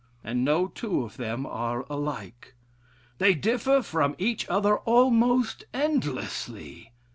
And 0.23 0.43
no 0.43 0.65
two 0.67 1.03
of 1.03 1.17
them 1.17 1.45
are 1.45 1.85
alike. 1.87 2.55
They 3.19 3.35
differ 3.35 3.83
from 3.83 4.15
each 4.17 4.49
other 4.49 4.77
almost 4.79 5.65
endlessly. 5.75 6.91